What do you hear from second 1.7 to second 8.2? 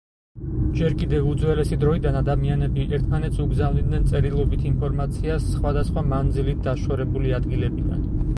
დროიდან ადამიანები ერთმანეთს უგზავნიდნენ წერილობით ინფორმაციას სხვადასხვა მანძილით დაშორებული ადგილებიდან.